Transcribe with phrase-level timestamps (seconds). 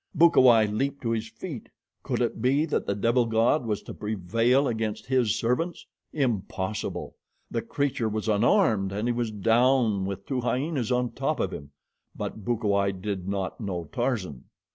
[0.15, 1.69] Bukawai leaped to his feet.
[2.01, 5.85] Could it be that the devil god was to prevail against his servants?
[6.11, 7.17] Impossible!
[7.51, 11.69] The creature was unarmed, and he was down with two hyenas on top of him;
[12.15, 14.45] but Bukawai did not know Tarzan.